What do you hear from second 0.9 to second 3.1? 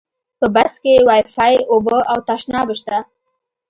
وایفای، اوبه او تشناب شته.